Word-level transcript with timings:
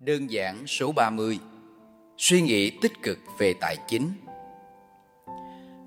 Đơn 0.00 0.30
giản 0.30 0.66
số 0.66 0.92
30 0.92 1.38
Suy 2.16 2.40
nghĩ 2.40 2.70
tích 2.70 3.02
cực 3.02 3.18
về 3.38 3.54
tài 3.60 3.76
chính. 3.88 4.12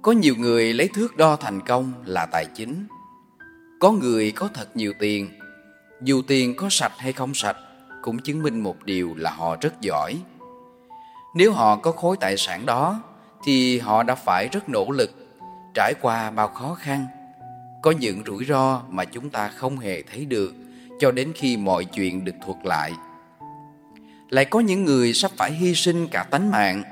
Có 0.01 0.11
nhiều 0.11 0.35
người 0.37 0.73
lấy 0.73 0.87
thước 0.87 1.17
đo 1.17 1.35
thành 1.35 1.61
công 1.61 1.93
là 2.05 2.25
tài 2.25 2.45
chính. 2.55 2.87
Có 3.79 3.91
người 3.91 4.31
có 4.31 4.49
thật 4.53 4.77
nhiều 4.77 4.93
tiền. 4.99 5.29
Dù 6.01 6.21
tiền 6.27 6.55
có 6.55 6.67
sạch 6.69 6.91
hay 6.97 7.13
không 7.13 7.33
sạch 7.33 7.57
Cũng 8.01 8.19
chứng 8.19 8.43
minh 8.43 8.59
một 8.59 8.83
điều 8.83 9.15
là 9.15 9.31
họ 9.31 9.57
rất 9.61 9.81
giỏi. 9.81 10.21
Nếu 11.35 11.51
họ 11.51 11.75
có 11.75 11.91
khối 11.91 12.17
tài 12.19 12.37
sản 12.37 12.65
đó, 12.65 13.03
Thì 13.43 13.79
họ 13.79 14.03
đã 14.03 14.15
phải 14.15 14.47
rất 14.51 14.69
nỗ 14.69 14.91
lực, 14.91 15.11
Trải 15.73 15.93
qua 16.01 16.31
bao 16.31 16.47
khó 16.47 16.75
khăn. 16.75 17.05
Có 17.81 17.91
những 17.91 18.23
rủi 18.25 18.45
ro 18.45 18.81
mà 18.89 19.05
chúng 19.05 19.29
ta 19.29 19.47
không 19.47 19.77
hề 19.77 20.01
thấy 20.01 20.25
được 20.25 20.53
Cho 20.99 21.11
đến 21.11 21.31
khi 21.35 21.57
mọi 21.57 21.85
chuyện 21.85 22.25
được 22.25 22.35
thuật 22.45 22.57
lại 22.63 22.91
lại 24.29 24.45
có 24.45 24.59
những 24.59 24.85
người 24.85 25.13
sắp 25.13 25.31
phải 25.37 25.51
hy 25.51 25.75
sinh 25.75 26.07
cả 26.07 26.23
tánh 26.23 26.51
mạng 26.51 26.83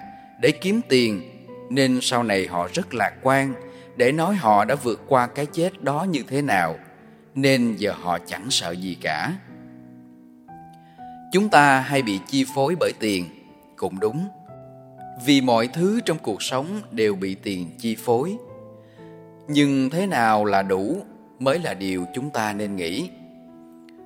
để 0.41 0.51
kiếm 0.51 0.81
tiền, 0.89 1.21
nên 1.69 1.99
sau 2.01 2.23
này 2.23 2.47
họ 2.47 2.67
rất 2.73 2.93
lạc 2.93 3.13
quan 3.21 3.53
để 3.95 4.11
nói 4.11 4.35
họ 4.35 4.65
đã 4.65 4.75
vượt 4.75 5.01
qua 5.07 5.27
cái 5.27 5.45
chết 5.45 5.83
đó 5.83 6.03
như 6.03 6.23
thế 6.27 6.41
nào, 6.41 6.75
nên 7.35 7.75
giờ 7.77 7.93
họ 8.01 8.17
chẳng 8.19 8.47
sợ 8.49 8.71
gì 8.71 8.97
cả. 9.01 9.33
Chúng 11.31 11.49
ta 11.49 11.79
hay 11.79 12.01
bị 12.01 12.19
chi 12.27 12.45
phối 12.55 12.75
bởi 12.79 12.91
tiền, 12.99 13.25
cũng 13.75 13.99
đúng. 13.99 14.27
Vì 15.25 15.41
mọi 15.41 15.67
thứ 15.67 15.99
trong 16.05 16.17
cuộc 16.17 16.43
sống 16.43 16.81
đều 16.91 17.15
bị 17.15 17.35
tiền 17.35 17.69
chi 17.79 17.95
phối. 17.95 18.37
Nhưng 19.47 19.89
thế 19.89 20.07
nào 20.07 20.45
là 20.45 20.63
đủ 20.63 21.01
mới 21.39 21.59
là 21.59 21.73
điều 21.73 22.05
chúng 22.13 22.29
ta 22.29 22.53
nên 22.53 22.75
nghĩ 22.75 23.09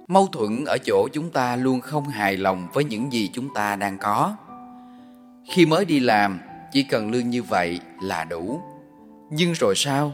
mâu 0.07 0.27
thuẫn 0.27 0.65
ở 0.65 0.77
chỗ 0.85 1.07
chúng 1.13 1.29
ta 1.29 1.55
luôn 1.55 1.81
không 1.81 2.07
hài 2.07 2.37
lòng 2.37 2.67
với 2.73 2.83
những 2.83 3.13
gì 3.13 3.29
chúng 3.33 3.53
ta 3.53 3.75
đang 3.75 3.97
có. 3.97 4.35
Khi 5.51 5.65
mới 5.65 5.85
đi 5.85 5.99
làm, 5.99 6.39
chỉ 6.71 6.83
cần 6.83 7.11
lương 7.11 7.29
như 7.29 7.43
vậy 7.43 7.79
là 8.01 8.23
đủ. 8.23 8.61
Nhưng 9.29 9.53
rồi 9.53 9.75
sao? 9.75 10.13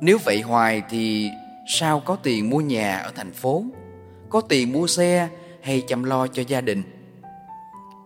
Nếu 0.00 0.18
vậy 0.24 0.40
hoài 0.40 0.82
thì 0.90 1.30
sao 1.78 2.00
có 2.00 2.16
tiền 2.16 2.50
mua 2.50 2.60
nhà 2.60 2.98
ở 2.98 3.12
thành 3.16 3.32
phố? 3.32 3.64
Có 4.28 4.40
tiền 4.40 4.72
mua 4.72 4.86
xe 4.86 5.28
hay 5.62 5.82
chăm 5.88 6.04
lo 6.04 6.26
cho 6.26 6.42
gia 6.48 6.60
đình? 6.60 6.82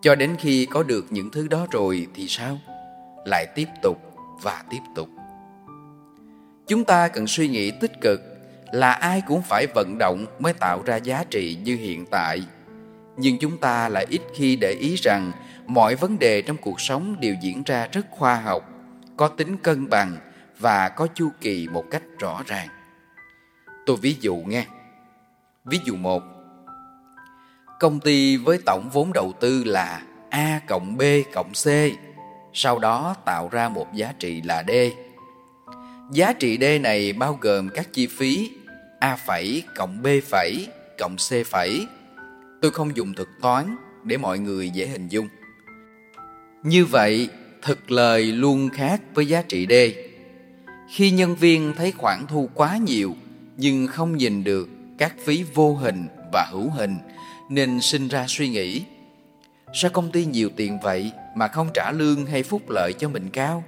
Cho 0.03 0.15
đến 0.15 0.37
khi 0.39 0.67
có 0.67 0.83
được 0.83 1.07
những 1.11 1.31
thứ 1.31 1.49
đó 1.49 1.67
rồi 1.71 2.07
thì 2.15 2.29
sao? 2.29 2.59
Lại 3.25 3.47
tiếp 3.55 3.69
tục 3.83 3.99
và 4.43 4.65
tiếp 4.71 4.81
tục. 4.95 5.09
Chúng 6.67 6.85
ta 6.85 7.09
cần 7.09 7.27
suy 7.27 7.49
nghĩ 7.49 7.71
tích 7.71 8.01
cực 8.01 8.21
là 8.75 8.93
ai 8.93 9.23
cũng 9.27 9.43
phải 9.43 9.67
vận 9.67 9.99
động 9.99 10.27
mới 10.39 10.53
tạo 10.53 10.83
ra 10.87 10.97
giá 10.97 11.25
trị 11.31 11.59
như 11.65 11.77
hiện 11.77 12.07
tại. 12.07 12.43
Nhưng 13.17 13.39
chúng 13.39 13.59
ta 13.59 13.89
lại 13.89 14.07
ít 14.09 14.21
khi 14.35 14.57
để 14.57 14.71
ý 14.71 14.97
rằng 14.97 15.33
mọi 15.67 15.95
vấn 15.95 16.19
đề 16.19 16.43
trong 16.43 16.57
cuộc 16.57 16.81
sống 16.81 17.17
đều 17.21 17.35
diễn 17.41 17.63
ra 17.67 17.89
rất 17.93 18.07
khoa 18.11 18.35
học, 18.35 18.69
có 19.17 19.29
tính 19.29 19.57
cân 19.57 19.89
bằng 19.89 20.17
và 20.59 20.89
có 20.89 21.07
chu 21.15 21.31
kỳ 21.41 21.69
một 21.73 21.85
cách 21.91 22.03
rõ 22.19 22.43
ràng. 22.47 22.69
Tôi 23.87 23.97
ví 23.97 24.17
dụ 24.21 24.37
nghe. 24.37 24.67
Ví 25.65 25.81
dụ 25.85 25.97
một, 25.97 26.23
công 27.81 28.01
ty 28.01 28.37
với 28.37 28.59
tổng 28.67 28.91
vốn 28.93 29.13
đầu 29.13 29.33
tư 29.41 29.65
là 29.65 30.03
a 30.31 30.61
cộng 30.67 30.97
b 30.97 31.03
cộng 31.33 31.53
c, 31.53 31.67
sau 32.53 32.79
đó 32.79 33.17
tạo 33.25 33.49
ra 33.53 33.69
một 33.69 33.87
giá 33.95 34.13
trị 34.19 34.43
là 34.43 34.65
d. 34.69 34.71
Giá 36.13 36.33
trị 36.33 36.59
d 36.61 36.65
này 36.81 37.13
bao 37.13 37.39
gồm 37.41 37.69
các 37.69 37.93
chi 37.93 38.07
phí 38.07 38.51
A 39.05 39.17
phẩy 39.17 39.63
cộng 39.75 40.03
B 40.03 40.07
phẩy 40.31 40.69
cộng 40.99 41.17
C 41.17 41.47
phẩy. 41.47 41.87
Tôi 42.63 42.71
không 42.71 42.97
dùng 42.97 43.15
thực 43.15 43.29
toán 43.43 43.77
để 44.05 44.17
mọi 44.17 44.39
người 44.39 44.71
dễ 44.71 44.87
hình 44.87 45.09
dung. 45.09 45.29
Như 46.63 46.85
vậy, 46.85 47.29
thực 47.63 47.91
lời 47.91 48.23
luôn 48.23 48.69
khác 48.71 49.03
với 49.15 49.27
giá 49.27 49.43
trị 49.43 49.67
D. 49.71 49.73
Khi 50.91 51.11
nhân 51.11 51.37
viên 51.37 51.73
thấy 51.77 51.93
khoản 51.93 52.27
thu 52.29 52.49
quá 52.55 52.77
nhiều 52.77 53.17
nhưng 53.57 53.87
không 53.87 54.17
nhìn 54.17 54.45
được 54.45 54.69
các 54.99 55.15
phí 55.25 55.45
vô 55.55 55.75
hình 55.75 56.07
và 56.33 56.47
hữu 56.51 56.71
hình 56.71 56.97
nên 57.51 57.81
sinh 57.81 58.09
ra 58.09 58.25
suy 58.29 58.49
nghĩ 58.49 58.85
sao 59.75 59.91
công 59.91 60.11
ty 60.11 60.25
nhiều 60.25 60.51
tiền 60.57 60.79
vậy 60.83 61.13
mà 61.37 61.49
không 61.49 61.69
trả 61.75 61.93
lương 61.93 62.27
hay 62.27 62.43
phúc 62.43 62.71
lợi 62.71 62.93
cho 62.93 63.09
mình 63.09 63.31
cao 63.31 63.65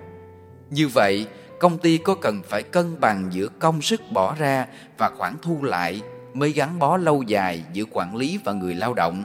như 0.71 0.89
vậy 0.89 1.27
công 1.59 1.79
ty 1.79 1.99
có 1.99 2.15
cần 2.15 2.43
phải 2.49 2.63
cân 2.63 3.01
bằng 3.01 3.29
giữa 3.31 3.49
công 3.59 3.83
sức 3.83 4.01
bỏ 4.13 4.35
ra 4.35 4.67
và 4.99 5.11
khoản 5.19 5.35
thu 5.43 5.63
lại 5.63 6.03
mới 6.35 6.53
gắn 6.53 6.79
bó 6.79 6.97
lâu 6.97 7.23
dài 7.23 7.63
giữa 7.73 7.85
quản 7.91 8.17
lý 8.17 8.39
và 8.45 8.53
người 8.53 8.75
lao 8.75 8.95
động. 8.95 9.25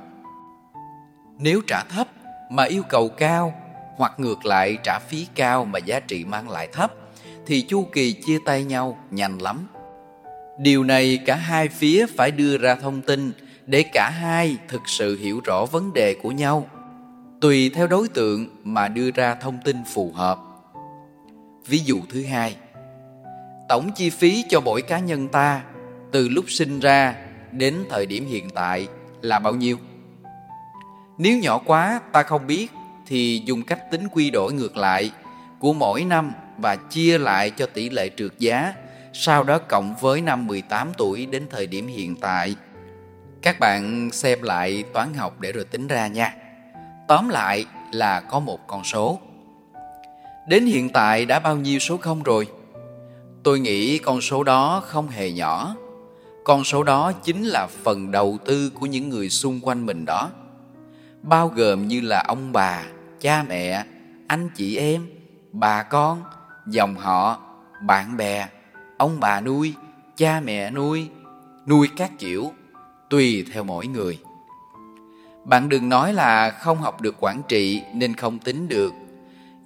Nếu 1.39 1.61
trả 1.67 1.83
thấp 1.83 2.07
mà 2.51 2.63
yêu 2.63 2.83
cầu 2.89 3.09
cao 3.09 3.53
hoặc 3.97 4.13
ngược 4.17 4.45
lại 4.45 4.77
trả 4.83 4.99
phí 4.99 5.27
cao 5.35 5.65
mà 5.65 5.79
giá 5.79 5.99
trị 5.99 6.25
mang 6.25 6.49
lại 6.49 6.67
thấp, 6.73 6.93
thì 7.45 7.61
chu 7.61 7.87
kỳ 7.93 8.13
chia 8.13 8.37
tay 8.45 8.63
nhau 8.63 8.97
nhanh 9.11 9.37
lắm. 9.37 9.67
Điều 10.59 10.83
này 10.83 11.19
cả 11.25 11.35
hai 11.35 11.67
phía 11.67 12.05
phải 12.17 12.31
đưa 12.31 12.57
ra 12.57 12.75
thông 12.75 13.01
tin 13.01 13.31
để 13.65 13.83
cả 13.93 14.09
hai 14.09 14.57
thực 14.67 14.81
sự 14.85 15.17
hiểu 15.17 15.41
rõ 15.45 15.65
vấn 15.65 15.93
đề 15.93 16.13
của 16.13 16.31
nhau. 16.31 16.67
Tùy 17.41 17.71
theo 17.75 17.87
đối 17.87 18.07
tượng 18.07 18.47
mà 18.63 18.87
đưa 18.87 19.11
ra 19.11 19.35
thông 19.35 19.57
tin 19.65 19.77
phù 19.93 20.11
hợp. 20.15 20.39
Ví 21.67 21.79
dụ 21.79 22.01
thứ 22.09 22.23
hai, 22.23 22.55
tổng 23.69 23.91
chi 23.95 24.09
phí 24.09 24.45
cho 24.49 24.61
mỗi 24.61 24.81
cá 24.81 24.99
nhân 24.99 25.27
ta 25.27 25.61
từ 26.11 26.29
lúc 26.29 26.45
sinh 26.47 26.79
ra 26.79 27.15
đến 27.51 27.75
thời 27.89 28.05
điểm 28.05 28.25
hiện 28.25 28.49
tại 28.49 28.87
là 29.21 29.39
bao 29.39 29.55
nhiêu? 29.55 29.77
Nếu 31.17 31.37
nhỏ 31.37 31.57
quá 31.65 32.01
ta 32.11 32.23
không 32.23 32.47
biết 32.47 32.71
thì 33.07 33.41
dùng 33.45 33.63
cách 33.63 33.91
tính 33.91 34.07
quy 34.11 34.29
đổi 34.29 34.53
ngược 34.53 34.77
lại 34.77 35.11
của 35.59 35.73
mỗi 35.73 36.03
năm 36.03 36.31
và 36.57 36.75
chia 36.75 37.17
lại 37.17 37.49
cho 37.49 37.65
tỷ 37.65 37.89
lệ 37.89 38.09
trượt 38.17 38.39
giá, 38.39 38.73
sau 39.13 39.43
đó 39.43 39.57
cộng 39.57 39.95
với 39.95 40.21
năm 40.21 40.47
18 40.47 40.91
tuổi 40.97 41.25
đến 41.25 41.47
thời 41.49 41.67
điểm 41.67 41.87
hiện 41.87 42.15
tại. 42.15 42.55
Các 43.41 43.59
bạn 43.59 44.09
xem 44.11 44.41
lại 44.41 44.83
toán 44.93 45.13
học 45.13 45.39
để 45.39 45.51
rồi 45.51 45.65
tính 45.65 45.87
ra 45.87 46.07
nha. 46.07 46.33
Tóm 47.07 47.29
lại 47.29 47.65
là 47.91 48.19
có 48.19 48.39
một 48.39 48.67
con 48.67 48.83
số. 48.83 49.19
Đến 50.47 50.65
hiện 50.65 50.89
tại 50.89 51.25
đã 51.25 51.39
bao 51.39 51.57
nhiêu 51.57 51.79
số 51.79 51.97
không 51.97 52.23
rồi? 52.23 52.47
Tôi 53.43 53.59
nghĩ 53.59 53.97
con 53.97 54.21
số 54.21 54.43
đó 54.43 54.83
không 54.85 55.07
hề 55.07 55.31
nhỏ. 55.31 55.75
Con 56.43 56.63
số 56.63 56.83
đó 56.83 57.11
chính 57.11 57.43
là 57.43 57.67
phần 57.83 58.11
đầu 58.11 58.37
tư 58.45 58.69
của 58.69 58.85
những 58.85 59.09
người 59.09 59.29
xung 59.29 59.59
quanh 59.63 59.85
mình 59.85 60.05
đó. 60.05 60.29
Bao 61.21 61.47
gồm 61.47 61.87
như 61.87 62.01
là 62.01 62.23
ông 62.27 62.51
bà, 62.51 62.83
cha 63.19 63.43
mẹ, 63.49 63.85
anh 64.27 64.49
chị 64.55 64.77
em, 64.77 65.07
bà 65.51 65.83
con, 65.83 66.23
dòng 66.67 66.95
họ, 66.95 67.39
bạn 67.85 68.17
bè, 68.17 68.47
ông 68.97 69.19
bà 69.19 69.41
nuôi, 69.41 69.73
cha 70.17 70.41
mẹ 70.45 70.71
nuôi, 70.71 71.09
nuôi 71.67 71.89
các 71.97 72.11
kiểu, 72.19 72.51
tùy 73.09 73.45
theo 73.53 73.63
mỗi 73.63 73.87
người. 73.87 74.19
Bạn 75.45 75.69
đừng 75.69 75.89
nói 75.89 76.13
là 76.13 76.49
không 76.49 76.77
học 76.77 77.01
được 77.01 77.15
quản 77.19 77.41
trị 77.47 77.81
nên 77.93 78.15
không 78.15 78.39
tính 78.39 78.67
được 78.67 78.93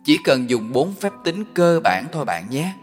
chỉ 0.05 0.17
cần 0.23 0.49
dùng 0.49 0.71
bốn 0.73 0.93
phép 0.93 1.11
tính 1.23 1.43
cơ 1.53 1.79
bản 1.83 2.05
thôi 2.11 2.25
bạn 2.25 2.49
nhé. 2.49 2.73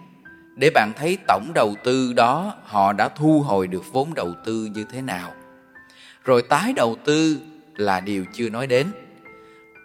Để 0.57 0.71
bạn 0.75 0.93
thấy 0.97 1.19
tổng 1.29 1.51
đầu 1.55 1.75
tư 1.85 2.13
đó 2.13 2.55
họ 2.65 2.93
đã 2.93 3.09
thu 3.09 3.41
hồi 3.41 3.67
được 3.67 3.93
vốn 3.93 4.15
đầu 4.15 4.35
tư 4.45 4.69
như 4.75 4.85
thế 4.93 5.03
nào. 5.03 5.35
Rồi 6.25 6.43
tái 6.43 6.73
đầu 6.73 6.97
tư 7.05 7.41
là 7.77 8.01
điều 8.01 8.25
chưa 8.35 8.49
nói 8.49 8.67
đến. 8.67 8.87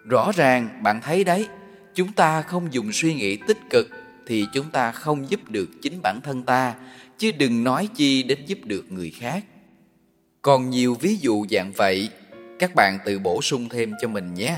Rõ 0.08 0.32
ràng 0.34 0.82
bạn 0.82 1.00
thấy 1.00 1.24
đấy, 1.24 1.48
chúng 1.94 2.12
ta 2.12 2.42
không 2.42 2.72
dùng 2.72 2.92
suy 2.92 3.14
nghĩ 3.14 3.36
tích 3.36 3.58
cực 3.70 3.88
thì 4.26 4.46
chúng 4.54 4.70
ta 4.70 4.92
không 4.92 5.30
giúp 5.30 5.40
được 5.48 5.68
chính 5.82 6.02
bản 6.02 6.20
thân 6.20 6.42
ta, 6.42 6.74
chứ 7.18 7.32
đừng 7.38 7.64
nói 7.64 7.88
chi 7.94 8.22
đến 8.22 8.38
giúp 8.46 8.58
được 8.64 8.92
người 8.92 9.12
khác. 9.18 9.44
Còn 10.42 10.70
nhiều 10.70 10.96
ví 11.00 11.16
dụ 11.16 11.46
dạng 11.50 11.72
vậy, 11.72 12.08
các 12.58 12.74
bạn 12.74 12.98
tự 13.04 13.18
bổ 13.18 13.42
sung 13.42 13.68
thêm 13.68 13.92
cho 14.00 14.08
mình 14.08 14.34
nhé. 14.34 14.56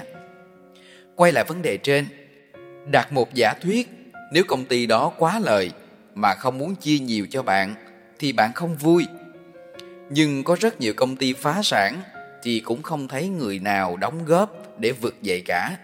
Quay 1.15 1.33
lại 1.33 1.45
vấn 1.49 1.63
đề 1.63 1.77
trên, 1.77 2.07
đặt 2.87 3.13
một 3.13 3.35
giả 3.35 3.55
thuyết, 3.63 3.89
nếu 4.33 4.45
công 4.49 4.65
ty 4.65 4.87
đó 4.87 5.13
quá 5.19 5.41
lời 5.45 5.71
mà 6.15 6.35
không 6.35 6.59
muốn 6.59 6.75
chia 6.75 6.99
nhiều 6.99 7.27
cho 7.31 7.43
bạn, 7.43 7.75
thì 8.19 8.33
bạn 8.33 8.53
không 8.53 8.77
vui. 8.77 9.07
Nhưng 10.11 10.45
có 10.45 10.57
rất 10.61 10.81
nhiều 10.81 10.95
công 10.95 11.17
ty 11.17 11.33
phá 11.33 11.61
sản 11.63 12.03
thì 12.43 12.61
cũng 12.61 12.83
không 12.83 13.09
thấy 13.09 13.29
người 13.29 13.59
nào 13.59 13.97
đóng 13.97 14.25
góp 14.25 14.79
để 14.79 14.93
vực 14.93 15.23
dậy 15.23 15.43
cả. 15.47 15.77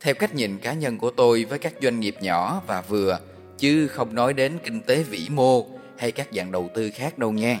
Theo 0.00 0.14
cách 0.14 0.34
nhìn 0.34 0.58
cá 0.58 0.72
nhân 0.72 0.98
của 0.98 1.10
tôi 1.10 1.44
với 1.44 1.58
các 1.58 1.72
doanh 1.82 2.00
nghiệp 2.00 2.16
nhỏ 2.20 2.62
và 2.66 2.80
vừa, 2.80 3.18
chứ 3.58 3.88
không 3.88 4.14
nói 4.14 4.32
đến 4.32 4.58
kinh 4.64 4.80
tế 4.80 5.02
vĩ 5.02 5.28
mô 5.30 5.66
hay 5.98 6.12
các 6.12 6.28
dạng 6.32 6.52
đầu 6.52 6.70
tư 6.74 6.90
khác 6.94 7.18
đâu 7.18 7.32
nha. 7.32 7.58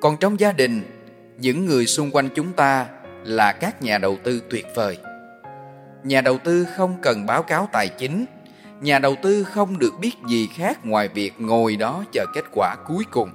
Còn 0.00 0.16
trong 0.20 0.40
gia 0.40 0.52
đình, 0.52 0.82
những 1.38 1.66
người 1.66 1.86
xung 1.86 2.10
quanh 2.10 2.28
chúng 2.34 2.52
ta 2.52 2.86
là 3.24 3.52
các 3.52 3.82
nhà 3.82 3.98
đầu 3.98 4.18
tư 4.24 4.42
tuyệt 4.50 4.66
vời 4.74 4.98
nhà 6.04 6.20
đầu 6.20 6.38
tư 6.38 6.66
không 6.76 6.96
cần 7.02 7.26
báo 7.26 7.42
cáo 7.42 7.68
tài 7.72 7.88
chính. 7.88 8.24
Nhà 8.80 8.98
đầu 8.98 9.16
tư 9.22 9.44
không 9.44 9.78
được 9.78 9.92
biết 10.00 10.12
gì 10.28 10.48
khác 10.54 10.86
ngoài 10.86 11.08
việc 11.08 11.32
ngồi 11.38 11.76
đó 11.76 12.04
chờ 12.12 12.26
kết 12.34 12.44
quả 12.52 12.76
cuối 12.86 13.04
cùng. 13.10 13.30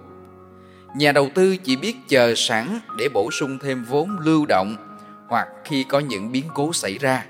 Nhà 0.98 1.12
đầu 1.12 1.30
tư 1.36 1.58
chỉ 1.58 1.76
biết 1.76 1.96
chờ 2.08 2.34
sẵn 2.36 2.80
để 2.98 3.10
bổ 3.14 3.32
sung 3.32 3.58
thêm 3.62 3.84
vốn 3.84 4.20
lưu 4.20 4.46
động 4.46 4.98
hoặc 5.28 5.48
khi 5.64 5.86
có 5.90 6.00
những 6.00 6.32
biến 6.32 6.46
cố 6.54 6.74
xảy 6.74 6.98
ra. 6.98 7.26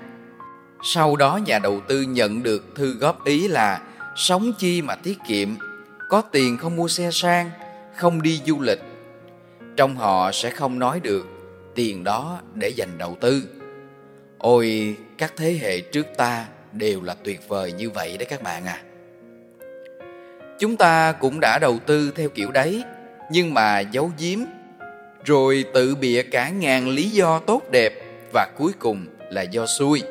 Sau 0.82 1.16
đó 1.16 1.36
nhà 1.46 1.58
đầu 1.58 1.80
tư 1.88 2.02
nhận 2.02 2.42
được 2.42 2.64
thư 2.74 2.94
góp 2.94 3.24
ý 3.24 3.48
là 3.48 3.80
sống 4.16 4.52
chi 4.58 4.82
mà 4.82 4.94
tiết 4.94 5.18
kiệm, 5.28 5.48
có 6.08 6.20
tiền 6.20 6.56
không 6.56 6.76
mua 6.76 6.88
xe 6.88 7.10
sang, 7.12 7.50
không 7.96 8.22
đi 8.22 8.40
du 8.46 8.60
lịch. 8.60 8.80
Trong 9.76 9.96
họ 9.96 10.32
sẽ 10.32 10.50
không 10.50 10.78
nói 10.78 11.00
được 11.00 11.26
tiền 11.74 12.04
đó 12.04 12.40
để 12.54 12.68
dành 12.68 12.98
đầu 12.98 13.16
tư 13.20 13.42
ôi, 14.38 14.96
các 15.18 15.32
thế 15.36 15.58
hệ 15.60 15.80
trước 15.80 16.06
ta 16.16 16.46
đều 16.72 17.02
là 17.02 17.14
tuyệt 17.24 17.48
vời 17.48 17.72
như 17.72 17.90
vậy 17.90 18.16
đấy 18.18 18.26
các 18.30 18.42
bạn 18.42 18.66
à. 18.66 18.82
Chúng 20.58 20.76
ta 20.76 21.12
cũng 21.12 21.40
đã 21.40 21.58
đầu 21.58 21.78
tư 21.86 22.12
theo 22.16 22.28
kiểu 22.28 22.50
đấy, 22.50 22.84
nhưng 23.30 23.54
mà 23.54 23.80
giấu 23.80 24.10
giếm, 24.18 24.38
rồi 25.24 25.64
tự 25.74 25.94
bịa 25.94 26.22
cả 26.22 26.48
ngàn 26.48 26.88
lý 26.88 27.10
do 27.10 27.38
tốt 27.38 27.62
đẹp 27.70 27.92
và 28.32 28.48
cuối 28.56 28.72
cùng 28.78 29.06
là 29.30 29.42
do 29.42 29.66
xui. 29.66 30.02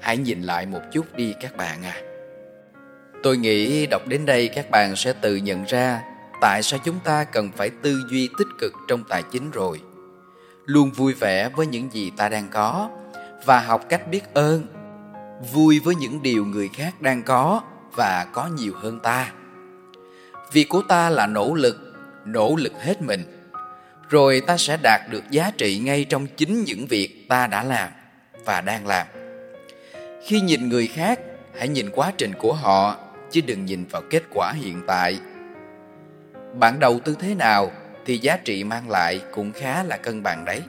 Hãy 0.00 0.16
nhìn 0.16 0.42
lại 0.42 0.66
một 0.66 0.80
chút 0.92 1.16
đi 1.16 1.34
các 1.40 1.56
bạn 1.56 1.82
à. 1.82 2.02
Tôi 3.22 3.36
nghĩ 3.36 3.86
đọc 3.86 4.06
đến 4.06 4.26
đây 4.26 4.48
các 4.48 4.70
bạn 4.70 4.96
sẽ 4.96 5.12
tự 5.12 5.36
nhận 5.36 5.64
ra 5.64 6.02
tại 6.40 6.62
sao 6.62 6.80
chúng 6.84 6.98
ta 7.04 7.24
cần 7.24 7.50
phải 7.56 7.70
tư 7.82 8.02
duy 8.10 8.28
tích 8.38 8.48
cực 8.58 8.72
trong 8.88 9.04
tài 9.08 9.22
chính 9.32 9.50
rồi. 9.50 9.80
Luôn 10.66 10.90
vui 10.90 11.14
vẻ 11.14 11.48
với 11.48 11.66
những 11.66 11.92
gì 11.92 12.10
ta 12.16 12.28
đang 12.28 12.48
có 12.52 12.90
và 13.44 13.60
học 13.60 13.84
cách 13.88 14.08
biết 14.10 14.34
ơn. 14.34 14.66
Vui 15.52 15.80
với 15.84 15.94
những 15.94 16.22
điều 16.22 16.44
người 16.44 16.68
khác 16.74 17.02
đang 17.02 17.22
có 17.22 17.62
và 17.94 18.26
có 18.32 18.46
nhiều 18.46 18.72
hơn 18.76 19.00
ta. 19.00 19.32
Việc 20.52 20.68
của 20.68 20.82
ta 20.88 21.10
là 21.10 21.26
nỗ 21.26 21.54
lực 21.54 21.90
nỗ 22.24 22.56
lực 22.56 22.72
hết 22.82 23.02
mình. 23.02 23.24
Rồi 24.08 24.42
ta 24.46 24.56
sẽ 24.56 24.76
đạt 24.82 25.00
được 25.10 25.30
giá 25.30 25.50
trị 25.58 25.78
ngay 25.78 26.04
trong 26.04 26.26
chính 26.26 26.64
những 26.64 26.86
việc 26.86 27.26
ta 27.28 27.46
đã 27.46 27.64
làm 27.64 27.88
và 28.44 28.60
đang 28.60 28.86
làm. 28.86 29.06
Khi 30.26 30.40
nhìn 30.40 30.68
người 30.68 30.86
khác, 30.86 31.20
hãy 31.58 31.68
nhìn 31.68 31.90
quá 31.90 32.12
trình 32.18 32.32
của 32.38 32.52
họ, 32.52 32.96
chứ 33.30 33.40
đừng 33.46 33.64
nhìn 33.64 33.84
vào 33.90 34.02
kết 34.10 34.22
quả 34.30 34.52
hiện 34.52 34.82
tại. 34.86 35.18
Bạn 36.54 36.78
đầu 36.78 37.00
tư 37.04 37.16
thế 37.20 37.34
nào 37.34 37.70
thì 38.06 38.18
giá 38.18 38.36
trị 38.36 38.64
mang 38.64 38.90
lại 38.90 39.20
cũng 39.32 39.52
khá 39.52 39.82
là 39.82 39.96
cân 39.96 40.22
bằng 40.22 40.44
đấy. 40.44 40.62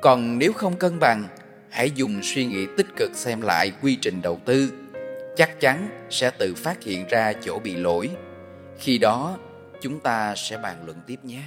Còn 0.00 0.38
nếu 0.38 0.52
không 0.52 0.76
cân 0.76 0.98
bằng 0.98 1.24
hãy 1.70 1.90
dùng 1.90 2.20
suy 2.22 2.44
nghĩ 2.44 2.66
tích 2.76 2.86
cực 2.96 3.10
xem 3.14 3.40
lại 3.40 3.72
quy 3.82 3.96
trình 3.96 4.22
đầu 4.22 4.40
tư. 4.44 4.72
Chắc 5.36 5.60
chắn 5.60 5.88
sẽ 6.10 6.30
tự 6.30 6.54
phát 6.54 6.82
hiện 6.82 7.06
ra 7.08 7.32
chỗ 7.32 7.58
bị 7.58 7.76
lỗi. 7.76 8.10
Khi 8.78 8.98
đó, 8.98 9.38
chúng 9.80 10.00
ta 10.00 10.34
sẽ 10.36 10.58
bàn 10.58 10.76
luận 10.84 10.96
tiếp 11.06 11.18
nhé. 11.22 11.42